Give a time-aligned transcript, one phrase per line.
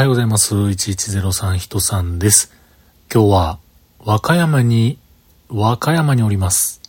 [0.00, 0.54] はようございます。
[0.54, 2.54] 1103人さんです。
[3.12, 3.58] 今日は
[3.98, 4.96] 和歌山に、
[5.50, 6.80] 和歌山におります。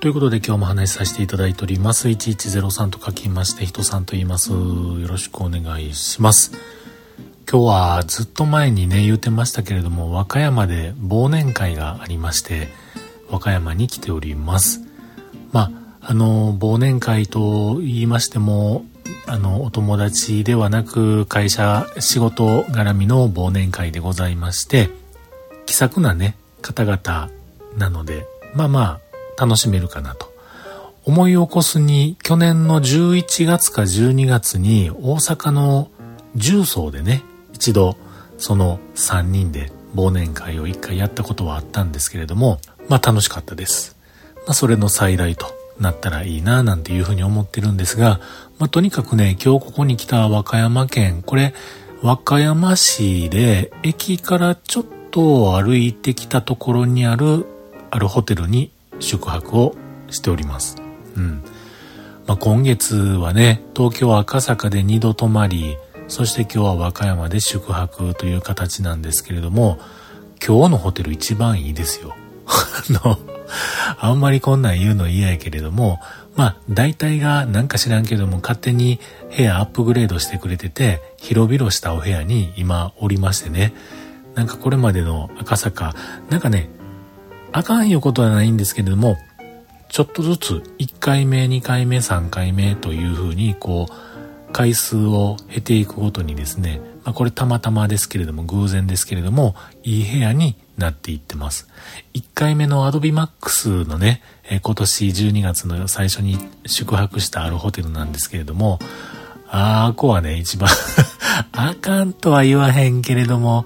[0.00, 2.08] ということで今日も話しさせていただいております。
[2.08, 4.50] 1103と書きまして、人さんと言います。
[4.50, 4.58] よ
[5.06, 6.50] ろしくお願いします。
[7.48, 12.84] 今日はずっと前にね、言うてましたけれども、和歌山で忘年会がありまして、
[13.30, 14.82] 和歌山に来ております。
[15.52, 18.84] まあ、あの、忘年会と言いましても、
[19.26, 24.90] あの、お友達ではなく、会社、仕事絡みの忘年会でございまして、
[25.66, 27.30] 気さくなね、方々
[27.76, 29.00] なので、まあま
[29.36, 30.32] あ、楽しめるかなと。
[31.04, 35.90] 思い起こすに、去年の11月か12月に大阪の
[36.34, 37.96] 重曹でね、一度
[38.38, 43.96] その3人で忘年会を一回やったことはあったんですけれども、まあ楽しかったです。
[44.46, 45.46] まあそれの最大と
[45.80, 48.20] なったらいいななんていうふうに思ってるんですが、
[48.58, 51.54] まあとにかくね、今日ここに来た和歌山県、これ
[52.02, 57.46] 和歌山市で駅からちょっと歩いてきたところにある
[57.90, 58.70] あるホテルに
[59.00, 59.74] 宿泊を
[60.10, 60.76] しております。
[61.16, 61.42] うん。
[62.26, 65.76] まあ、今月はね、東京赤坂で2度泊まり、
[66.08, 69.78] そして今日は和歌山で宿泊という形なんですけれども、
[70.44, 72.14] 今日のホテル一番いいですよ。
[72.66, 73.18] あの、
[73.98, 76.00] あんまりこんなん言うの嫌やけれども、
[76.34, 79.00] まあ、大体がなんか知らんけども、勝手に
[79.34, 83.72] 部屋アップグレードしてくれてて、広々したお部屋に今おりましてね、
[84.34, 85.94] なんかこれまでの赤坂、
[86.28, 86.68] なんかね、
[87.52, 89.16] あかんいうことはないんですけれども、
[89.88, 99.54] ちょっとずつ1回目、2回目、3回目というふうに、こう、回数を経ていくごとにですね、まあ、これたまたまですけれども、偶然ですけれども、
[99.84, 101.68] いい部屋になっていってます。
[102.14, 106.36] 1回目の Adobe Max のね、え今年12月の最初に
[106.66, 108.80] 宿泊したあるホテルなんですけれども、
[109.48, 110.68] あーこはね、一番
[111.52, 113.64] あかんとは言わへんけれども、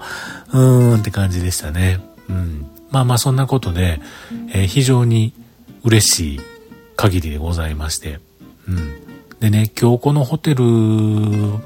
[0.53, 1.99] うーんって感じでしたね。
[2.29, 2.67] うん。
[2.91, 4.01] まあまあそんなことで、
[4.49, 5.33] えー、非常に
[5.83, 6.41] 嬉しい
[6.95, 8.19] 限りでございまして。
[8.67, 8.93] うん。
[9.39, 10.63] でね、今日このホテル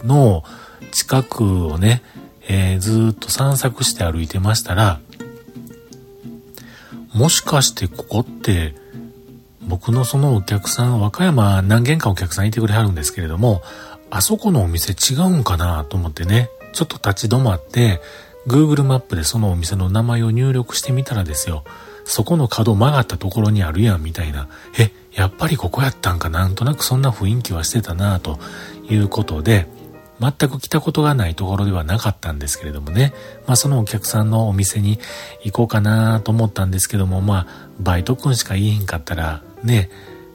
[0.05, 0.45] の
[0.91, 2.02] 近くをね、
[2.47, 5.00] えー、ずっと散策して歩いてましたら、
[7.13, 8.75] もしかしてここって、
[9.62, 13.62] 僕のそのお客さん、和歌山何軒かお客さんいてくれはるんですけれども、
[14.12, 18.02] あそこのお店違うんかなと思ってね、ちょっと立ち止まって、
[18.47, 21.63] Google マップでそのお店の名前を入力してみたらですよ、
[22.03, 24.47] そこの角曲がったところにあるやんみたいな、
[24.78, 28.40] え、やっぱりここやったんかなんとなくそんな雰囲気はしてたなと
[28.90, 29.68] いうことで、
[30.19, 33.13] 全く来たことがないところではなかったんですけれどもね、
[33.47, 34.99] まあそのお客さんのお店に
[35.43, 37.47] 行こうかなと思ったんですけども、まあ
[37.79, 39.89] バイト君しか言えへんかったらね、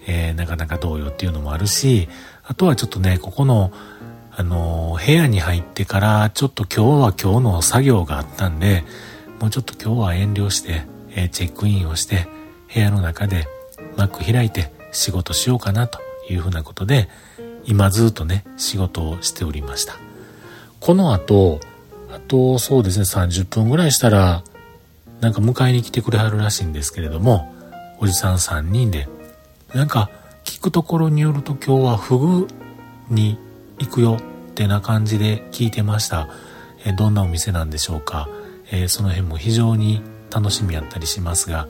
[0.06, 2.08] えー、なかなかどうよっていうのもあるし、
[2.44, 3.72] あとはちょっとね、ここの
[4.32, 8.84] あの、部屋に入ってからちょっと今日は今日の作業があったんで、
[9.40, 12.28] もうちょっと今日は遠慮して、えー、チェックインをして、
[12.72, 13.48] 部屋の中で
[13.96, 15.98] Mac 開いて仕事しようかなと
[16.30, 17.08] いうふうなことで、
[17.70, 19.94] 今ずっとね、仕事をしておりました。
[20.80, 21.60] この後、
[22.12, 24.42] あとそうですね、30分ぐらいしたら、
[25.20, 27.54] なんか迎えに来てくれはるらしいんですけれども、
[28.00, 29.08] おじさん3人で、
[29.72, 30.10] なんか
[30.44, 32.48] 聞くところによると今日はフグ
[33.08, 33.38] に
[33.78, 36.28] 行くよってな感じで聞いてました。
[36.84, 38.28] えどんなお店なんでしょうか。
[38.72, 41.68] えー、その辺も非常に楽しみやったりしますが、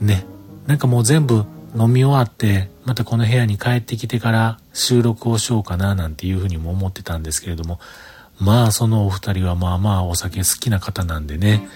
[0.00, 0.26] ね、
[0.68, 1.44] なんかもう全部
[1.76, 7.78] 飲み終わって、またこの部屋に帰ってきてから収録をしようかななんていうふうにも思ってたんですけれども、
[8.40, 11.68] まあそのお二人はまあまあお酒好きな方なんでね、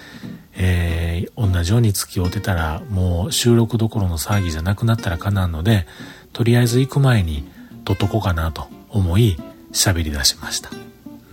[0.55, 5.85] えー、同じように付き合うてたらもう収録どころの騒ぎじゃなくなったらかなんので、
[6.33, 7.47] とりあえず行く前に
[7.85, 9.37] 撮っとこうかなと思い
[9.71, 10.69] 喋り出しました。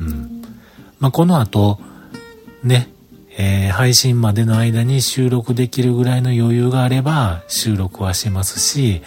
[0.00, 0.42] うん。
[0.98, 1.78] まあ、この後、
[2.62, 2.88] ね、
[3.40, 9.00] えー、配信までの間に収録できるぐらいの余裕があれば収録はしますし、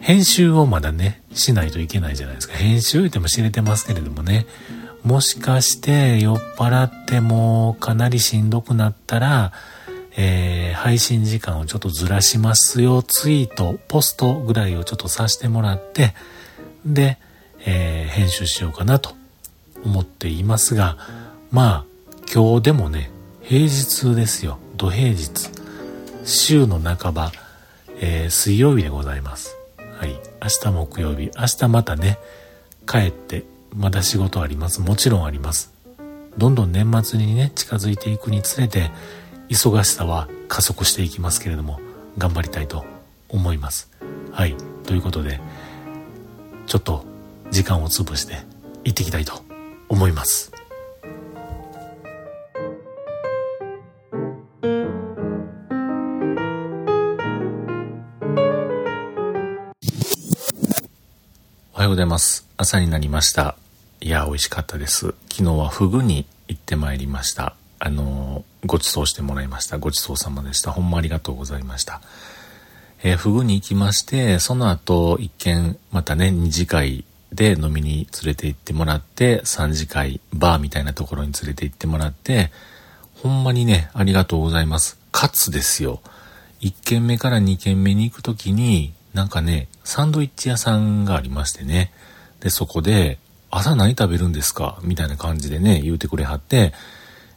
[0.00, 2.54] 編集をまだね、しないといけないじゃないですか。
[2.54, 4.46] 編集言っても知れてますけれどもね、
[5.02, 9.52] もしかして酔っ払ってもかなりしんどくなったら、
[10.16, 16.14] えー、配信時間をちょっとずらしますよ、ツイート、ポストぐらいをちょっとさせてもらって、
[16.86, 17.18] で、
[17.66, 19.16] えー、編集しようかなと
[19.84, 20.96] 思っていますが、
[21.50, 21.87] まあ、
[22.32, 23.10] 今日でもね、
[23.42, 24.58] 平日ですよ。
[24.76, 25.50] 土平日。
[26.24, 27.32] 週の半ば、
[28.00, 29.56] えー、水曜日でございます。
[29.98, 30.10] はい。
[30.42, 31.30] 明日木曜日。
[31.36, 32.18] 明日またね、
[32.86, 33.44] 帰って、
[33.74, 34.80] まだ仕事あります。
[34.80, 35.72] もちろんあります。
[36.36, 38.90] どんどん年末にね、近づいていくにつれて、
[39.48, 41.80] 忙しさは加速していきますけれども
[42.16, 42.84] 頑張りたいと
[43.28, 43.90] 思います
[44.30, 44.54] はい
[44.84, 45.40] ということで
[46.66, 47.04] ちょっと
[47.50, 48.34] 時間を潰して
[48.84, 49.42] 行ってきたいと
[49.88, 50.52] 思います
[61.78, 62.44] おはようございます。
[62.56, 63.54] 朝になりました。
[64.00, 65.14] いや美味しかったです。
[65.30, 67.54] 昨日はフグに行ってまいりました。
[67.78, 69.78] あのご馳走してもらいました。
[69.78, 70.72] ごちそうさまでした。
[70.72, 72.00] ほんまありがとうございました。
[73.04, 82.50] えー、フグに行きまして、その後、一見、またね、二次会で飲みに連れて行ってもらって、三次会、バーみたいなところに連れて行ってもらって、
[83.22, 84.98] ほんまにね、ありがとうございます。
[85.12, 86.00] かつですよ。
[86.58, 91.92] 一軒目から二軒目に行くときに、なんかね、サンドイッチ屋さんがありましてね。
[92.40, 93.18] で、そこで、
[93.50, 94.78] 朝何食べるんですか？
[94.82, 96.72] みたいな感じでね、言うてくれはって、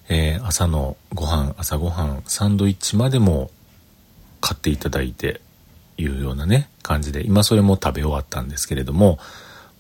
[0.10, 3.50] えー、朝のご飯、朝ご飯、サンドイッチまでも
[4.42, 5.42] 買っていただいて、
[5.98, 9.20] いうようなね、感じで、今それも食べ終わったんですけれども、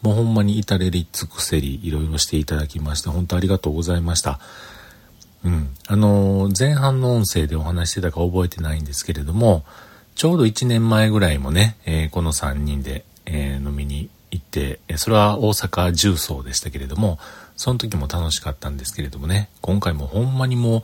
[0.01, 4.39] もうほんまに至れり尽くせり、いろいろしていただきまして、本当ありがとうございました。
[5.43, 5.75] うん。
[5.88, 9.65] あのー、前半の音声でお話してたか覚えてないんですけれども、
[10.21, 17.18] ちょうど1年前ぐらいもね、えー、この3人で、えー、飲みに行って、それは大阪重曹でしたけれども、
[17.56, 20.83] その時も楽しかったんですけれどもね、今回もほんまにも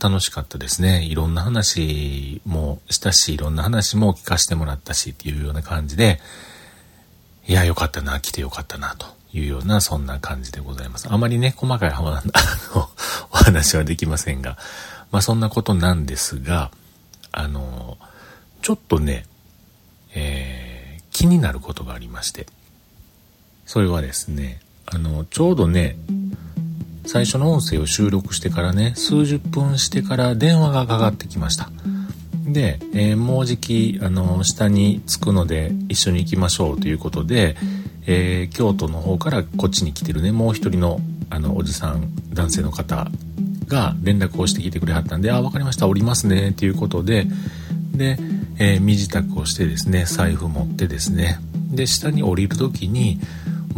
[0.00, 1.04] う、楽しかったですね。
[1.04, 6.18] いろんな話もしたし、いろんな話も聞かせてもらったしっていうような感じで、
[7.46, 9.04] いや、よかったな、来てよかったな、と
[9.34, 11.06] いうような、そんな感じでございます。
[11.12, 12.12] あまりね、細かい幅
[12.74, 12.88] の
[13.30, 14.56] お話はできませんが、
[15.10, 16.70] まあそんなことなんですが、
[17.30, 17.98] あの、
[18.70, 19.24] ちょっとね、
[20.14, 22.46] えー、気になることがありまして、
[23.66, 25.96] それはですね、あの、ちょうどね、
[27.04, 31.68] 最初の音声を収録してからね、数十分してから電話がかかってきました。
[32.46, 37.56] で、えー、もうじき、あの、下に着くので一緒に行きましょうということで、
[38.06, 43.10] えー、京都の方からこっちに来てるね、もう一人の、あの、おじさん、男性の方
[43.66, 47.26] が連絡をしてきてくれはったんで、あ、わかりました、降りますね、ということで、
[48.00, 48.16] で、
[48.60, 51.40] えー、身支度をしてですね、財布持ってですね、
[51.72, 53.18] で、下に降りる時に、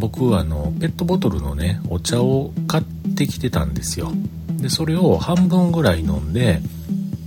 [0.03, 2.85] 僕あのペットボトルのねお茶を買っ
[3.15, 4.11] てきてたんですよ。
[4.49, 6.61] でそれを半分ぐらい飲んで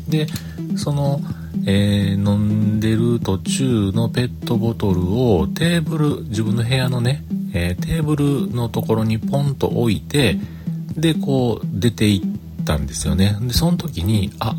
[0.09, 0.27] で
[0.75, 1.21] その、
[1.65, 7.23] えー、飲んでる途中のペットボトルをテーブル自分の部屋のね、
[7.53, 10.37] えー、テーブルのところにポンと置いて
[10.97, 13.37] でこう出ていったんですよね。
[13.41, 14.55] でその時にあ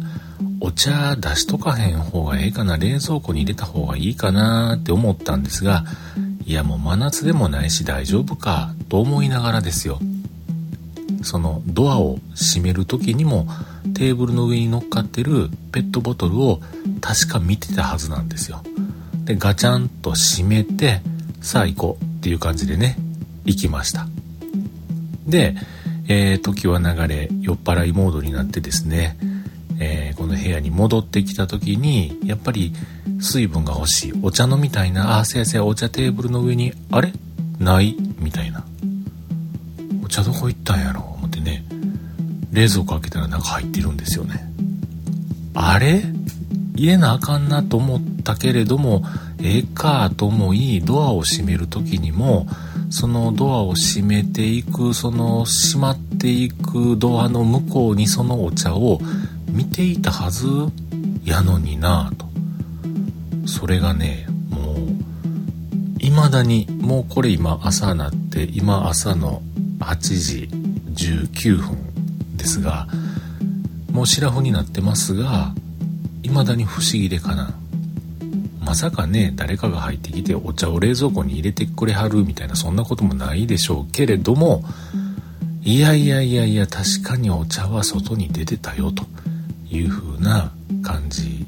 [0.67, 5.85] お茶出しとかへん方がええかな冷蔵庫に入れた方がいいかなって思ったんですが
[6.45, 10.01] いやもう真夏でもないし大丈夫かと思いながらですよ。
[11.23, 13.47] そのドアを閉める時にも
[13.95, 16.61] テーブルの上に乗っかってるペットボトルを
[17.01, 18.63] 確か見てたはずなんですよ。
[19.25, 21.01] でガチャンと閉めて
[21.43, 22.97] さあ行こうっていう感じでね
[23.45, 24.09] 行きました。
[25.29, 25.55] で、
[26.09, 29.17] えー、時は流れ酔っ払いモードになってですね、
[29.79, 32.73] えー、この部屋に戻ってきた時にやっぱり
[33.21, 34.13] 水分が欲しい。
[34.23, 35.19] お茶飲みたいな。
[35.19, 37.13] あ、せやせや、お茶テーブルの上に、あれ？
[37.59, 37.97] ない？
[38.19, 38.65] みたいな。
[40.05, 41.01] お茶どこ行ったんやろ？
[41.01, 41.65] 思ってね。
[42.53, 44.51] 冷蔵庫開けたら中入ってるんですよね。
[45.55, 46.03] あれ？
[46.75, 49.03] 入れなあかんなと思ったけれども、
[49.43, 52.47] ええかと思い、ドアを閉める時にも、
[52.91, 59.01] そのドアを閉めていく、その閉まっていくドアの向こうにそのお茶を
[59.57, 60.47] 見ていたはず
[61.25, 62.27] やのになぁと。
[63.47, 69.41] それがねもう未だにもうこれ今朝なって今朝の
[69.79, 70.49] 8時
[71.33, 72.87] 19分ですが
[73.93, 75.55] もうシラフになってますが
[76.23, 77.55] 未だに不思議でかな
[78.61, 84.65] まさかね誰かが入ってきてお茶を冷蔵庫に入れてくれはるみたいなそんなこともないでしょうけれども
[85.63, 89.05] いやいやいやいや確かにお茶は外に出てたよと
[89.71, 91.47] いう風な感じ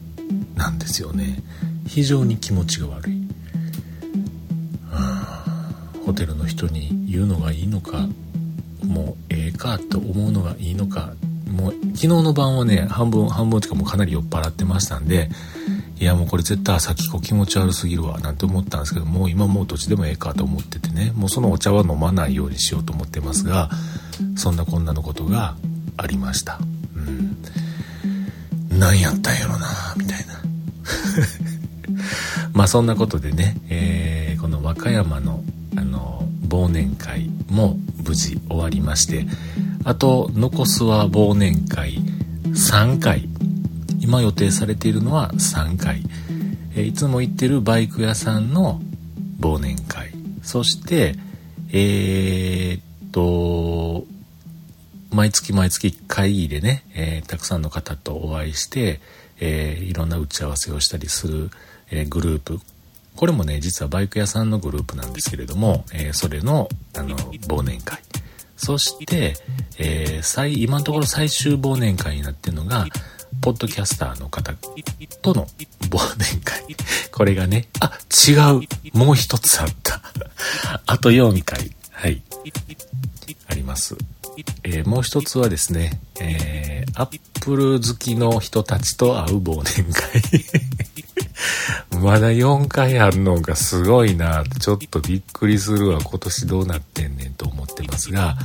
[0.56, 1.42] なんですよね。
[1.86, 3.28] 非常に気持ちが悪い。
[6.08, 8.08] ホテルの人に言うのがいいのか
[8.82, 11.12] もうええかと思うのがいいのか
[11.50, 15.28] もう昨日の晩はね半分半分とかもかなり酔っ払ってましたんで
[16.00, 23.68] いやもうこれ絶対朝きこ気持ち悪すぎるわなんて思ったんですけどもう今もうどっちでもええかと思っててねもうそのお茶は飲まないようにしようと思ってますが
[24.34, 25.56] そんなこんなのことが
[25.98, 26.58] ありました。
[26.96, 27.36] うん。
[28.78, 30.40] 何やったんやろなみたいな。
[32.54, 35.42] まあそんなことでね、えー、この和歌山の
[35.76, 39.26] あの忘年会も無事終わりまして
[39.84, 42.02] あと残すは忘年会
[42.52, 43.28] 3回。
[44.00, 46.02] 今予定されているのは3回、
[46.74, 48.80] えいつも行ってるバイク屋さんの
[49.40, 50.12] 忘年会。
[50.42, 51.16] そして
[51.70, 54.06] えー、っと
[55.10, 59.00] 毎月毎月会議でね、えー、たくさんの方とお会いして、
[59.40, 61.50] えー、いろんな打ち合わせをしたりする、
[61.90, 62.60] えー、グループ
[63.16, 67.98] これもね実はバイク屋さんのグループなんですけれども、えそれのあの忘年会
[68.56, 69.34] そして、
[69.76, 72.86] え最今のところ最終忘年会になってるのが
[73.40, 74.52] ポッドキャスターの方
[75.22, 75.46] との
[75.90, 76.62] 忘年会。
[77.12, 77.92] これがね、あ、
[78.28, 78.96] 違う。
[78.96, 80.00] もう一つあった。
[80.86, 81.70] あと4回。
[81.92, 82.22] はい。
[83.48, 83.96] あります。
[84.64, 90.22] えー、もう一つはですね、えー、アップル好きの人たちと会う忘年会。
[92.00, 96.00] まだ4回あるのがすごいなちょっとびっくりするわ。
[96.00, 98.36] 今年どうなってんねんと思ってますが、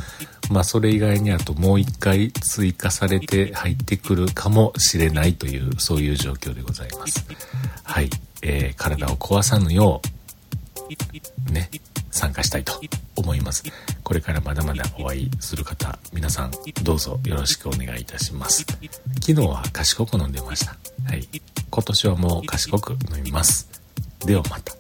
[0.50, 7.26] まあそれ以外にあともう1回追加されて入ってくるかもしれないという、そういう状況でございます。
[7.84, 8.10] はい。
[8.42, 11.70] えー、体を壊さぬよう、ね、
[12.12, 12.74] 参加したいと
[13.16, 13.64] 思います。
[14.04, 16.52] これからまだまだお会いする方、皆さん
[16.84, 18.66] どうぞよろしくお願いいたします。
[19.22, 20.76] 昨日は賢く飲んでました。
[21.06, 21.28] はい。
[21.70, 23.70] 今年はもう賢く飲みます。
[24.26, 24.74] ではまた。